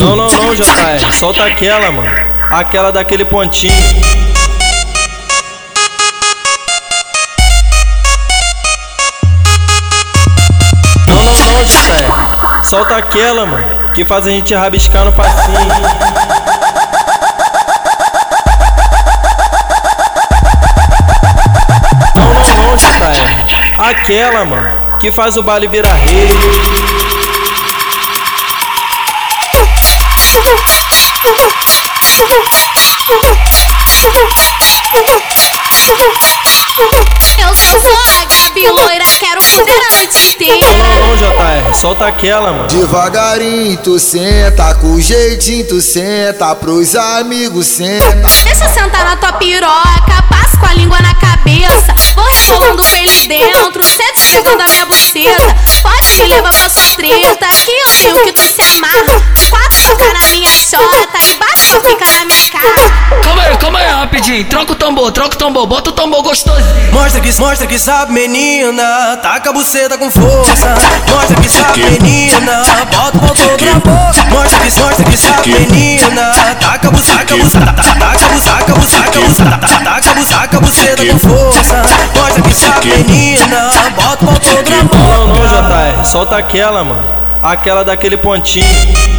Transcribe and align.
Não, 0.00 0.14
não, 0.14 0.28
não, 0.28 0.54
JR, 0.54 1.12
solta 1.12 1.44
aquela, 1.44 1.90
mano. 1.90 2.08
Aquela 2.50 2.92
daquele 2.92 3.24
pontinho. 3.24 3.74
Não, 11.08 11.24
não, 11.24 11.34
não, 11.34 11.64
JR. 11.64 12.64
Solta 12.64 12.96
aquela, 12.96 13.44
mano. 13.44 13.64
Que 13.92 14.04
faz 14.04 14.24
a 14.28 14.30
gente 14.30 14.54
rabiscar 14.54 15.04
no 15.04 15.12
passinho. 15.12 15.58
Não, 22.14 22.34
não, 22.34 22.66
não, 22.68 22.76
JR. 22.76 23.90
Aquela, 23.90 24.44
mano. 24.44 24.70
Que 25.00 25.10
faz 25.10 25.36
o 25.36 25.42
baile 25.42 25.66
virar 25.66 25.94
rei. 25.94 26.87
Eu 37.38 37.54
sou 37.54 37.80
só 37.80 38.22
a 38.22 38.24
Gabi 38.24 38.68
loira, 38.68 39.04
quero 39.18 39.42
fuder 39.42 39.74
a 39.90 39.92
noite 39.96 40.18
inteira. 40.18 40.66
Não, 40.76 41.08
não, 41.08 41.16
JR, 41.16 41.74
solta 41.74 42.06
aquela, 42.06 42.52
mano. 42.52 42.68
Devagarinho 42.68 43.76
tu 43.78 43.98
senta, 43.98 44.74
com 44.76 45.00
jeitinho 45.00 45.66
tu 45.66 45.80
senta, 45.80 46.54
pros 46.54 46.94
amigos 46.94 47.66
senta. 47.66 48.16
Deixa 48.44 48.64
eu 48.64 48.70
sentar 48.70 49.04
na 49.04 49.16
tua 49.16 49.32
piroca, 49.32 50.22
passo 50.28 50.58
com 50.58 50.66
a 50.66 50.74
língua 50.74 50.98
na 51.00 51.14
cabeça. 51.14 51.94
Vou 52.14 52.24
rebolando 52.24 52.84
ele 52.96 53.28
dentro, 53.28 53.84
cê 53.84 54.12
desligando 54.12 54.62
a 54.62 54.68
minha 54.68 54.86
buceta. 54.86 55.56
Pode 55.82 56.08
me 56.16 56.26
levar 56.26 56.52
pra 56.52 56.68
sua 56.68 56.84
treta, 56.96 57.46
que 57.64 57.70
eu 57.70 57.88
sei 57.88 58.12
o 58.12 58.24
que 58.24 58.32
tu 58.32 58.42
se 58.42 58.62
amarra. 58.62 59.22
Quatro 59.50 60.12
na 60.12 60.28
minha 60.28 60.54
chota, 60.54 61.18
fica 61.74 62.06
na 62.06 62.24
minha 62.24 62.50
cara. 62.50 63.22
Calma 63.22 63.42
aí, 63.42 63.56
calma 63.56 63.78
aí, 63.78 63.90
rapidinho. 63.90 64.44
Troca 64.44 64.72
o 64.72 64.74
tambor, 64.74 65.12
troca 65.12 65.34
o 65.34 65.38
tambor, 65.38 65.66
bota 65.66 65.90
o 65.90 65.92
tambor 65.92 66.22
gostoso. 66.22 66.64
Mostra 66.92 67.20
que, 67.20 67.40
mostra 67.40 67.66
que 67.66 67.78
sabe, 67.78 68.12
menina. 68.12 69.16
Taca 69.22 69.50
a 69.50 69.52
buceta 69.52 69.98
com 69.98 70.10
força. 70.10 70.74
Mostra 71.08 71.36
que 71.36 71.48
sabe, 71.48 71.84
menina. 71.84 72.62
Bota 72.94 73.18
o 73.18 73.34
todo 73.34 73.64
na 73.64 73.74
boca. 73.74 74.24
Mostra 74.30 74.58
que, 74.58 74.80
mostra 74.80 75.04
que 75.04 75.16
sabe, 75.16 75.50
menina. 75.50 76.32
Taca 76.60 76.88
a 76.88 76.90
buceta, 76.90 77.18
taca 77.18 77.34
a 77.34 77.38
buceta, 77.38 77.72
taca 77.72 78.24
a 78.24 78.28
buceta, 78.28 78.56
taca 78.58 78.72
a 78.72 78.78
buceta, 78.78 79.58
taca 79.58 80.10
a 80.10 80.14
buceta, 80.14 80.40
taca 80.40 80.56
a 80.56 80.60
buceta 80.60 81.06
com 81.06 81.18
força. 81.18 81.82
Mostra 82.16 82.42
que 82.42 82.54
sabe, 82.54 82.88
menina. 82.88 83.70
Bota 83.94 84.24
o 84.24 84.40
todo 84.40 84.70
na 84.70 84.82
boca. 84.84 84.96
Não, 84.96 85.28
não, 85.28 85.46
JR, 85.46 86.04
solta 86.04 86.36
aquela, 86.36 86.84
mano. 86.84 87.04
Aquela 87.42 87.84
daquele 87.84 88.16
pontinho. 88.16 89.17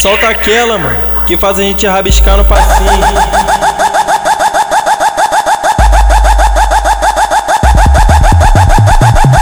Solta 0.00 0.28
aquela, 0.28 0.78
mano. 0.78 1.24
Que 1.26 1.36
faz 1.36 1.58
a 1.58 1.62
gente 1.62 1.84
rabiscar 1.84 2.36
no 2.36 2.44
passinho. 2.44 2.88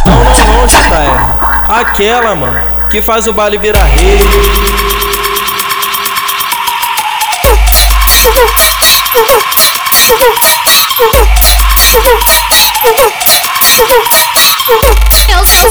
Não, 0.07 0.25
não, 0.25 0.57
não, 0.57 0.67
JR. 0.67 1.79
Aquela, 1.81 2.35
mano. 2.35 2.59
Que 2.89 3.03
faz 3.03 3.27
o 3.27 3.35
baile 3.35 3.59
virar 3.59 3.85
rei. 3.85 4.19
Eu 15.29 15.45
sou 15.45 15.71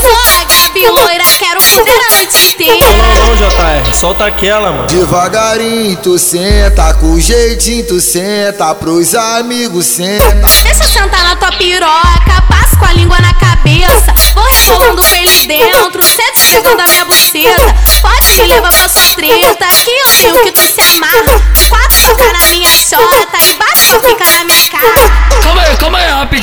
loira, 0.91 1.23
quero 1.39 1.61
fuder 1.61 1.99
a 2.09 2.15
noite 2.15 2.37
inteira. 2.37 2.85
Não, 2.97 3.27
não, 3.27 3.35
JR, 3.35 3.93
solta 3.93 4.25
aquela, 4.25 4.71
mano. 4.71 4.87
Devagarinho 4.87 5.97
tu 5.97 6.17
senta, 6.17 6.93
com 6.95 7.19
jeitinho 7.19 7.85
tu 7.85 7.99
senta, 7.99 8.73
pros 8.75 9.15
amigos 9.15 9.85
senta. 9.85 10.47
Deixa 10.63 10.83
eu 10.83 10.89
sentar 10.89 11.23
na 11.23 11.35
tua 11.35 11.51
piroca, 11.53 12.41
passo 12.49 12.77
com 12.77 12.85
a 12.85 12.93
língua 12.93 13.19
na 13.19 13.33
cabeça. 13.33 14.13
Vou 14.33 14.43
rebolando 14.43 15.03
ele 15.03 15.47
dentro, 15.47 16.03
cê 16.03 16.31
desligando 16.31 16.81
a 16.81 16.87
minha 16.87 17.05
buceta. 17.05 17.75
Pode 18.01 18.33
me 18.37 18.47
levar 18.47 18.73
pra 18.73 18.87
sua 18.89 19.01
treta, 19.15 19.67
que 19.83 19.91
eu 19.91 20.07
sei 20.07 20.31
o 20.31 20.43
que 20.43 20.51
tu 20.51 20.59
se 20.59 20.81
amarra. 20.81 21.41
Quatro 21.69 22.01
toca 22.01 22.33
na 22.33 22.45
minha 22.47 22.73
chota, 22.73 23.37
embaixo 23.53 23.99
fica 24.03 24.25
na 24.31 24.43
minha 24.43 24.65
cara. 24.69 25.24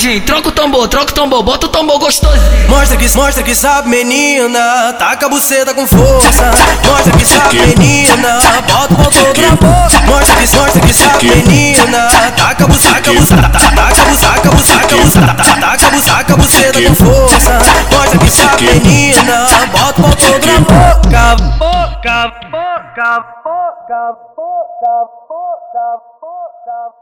Rapidinho. 0.02 0.20
Troca 0.22 0.48
o 0.48 0.52
tambor, 0.52 0.88
troca 0.88 1.10
o 1.10 1.14
tambor, 1.14 1.42
bota 1.42 1.66
o 1.66 1.68
tambor 1.68 1.98
gostoso. 1.98 2.40
Mostra 2.68 2.96
que, 2.96 3.16
mostra 3.16 3.42
que 3.42 3.54
sabe, 3.54 3.88
menina. 3.88 4.92
Taca 4.98 5.26
a 5.26 5.28
buceta 5.28 5.74
com 5.74 5.86
força. 5.86 6.50
Mostra 6.86 7.12
que 7.12 7.24
sabe, 7.24 7.60
menina. 7.60 8.38
Bota 8.68 8.94
o 8.94 8.96
todo 8.96 9.40
na 9.40 9.50
boca. 9.50 10.00
Mostra 10.06 10.36
que, 10.36 10.56
mostra 10.56 10.80
que 10.80 10.92
sabe, 10.92 11.26
menina. 11.26 12.08
Taca 12.36 12.64
a 12.64 12.66
buceta, 12.66 12.94
taca 12.94 13.10
a 13.10 13.14
buceta, 13.14 13.48
taca 13.48 14.02
a 14.02 14.04
buceta, 14.04 14.32
taca 14.32 14.48
a 14.48 14.52
buceta, 14.52 15.28
taca 15.60 15.86
a 15.86 15.90
buceta, 15.90 16.16
taca 16.16 16.32
a 16.32 16.36
buceta 16.36 16.82
com 16.82 16.94
força. 16.94 17.58
Mostra 17.90 18.18
que 18.18 18.30
sabe, 18.30 18.64
menina. 18.64 19.46
Bota 19.70 20.02
o 20.02 20.16
todo 20.16 20.46
na 20.46 20.60
boca. 20.60 21.36
Boca, 21.58 22.32
boca, 22.50 23.24
boca, 23.44 24.16
boca, 24.36 24.92
boca, 25.28 25.86
boca. 26.20 27.01